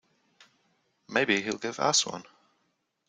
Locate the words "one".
2.07-2.23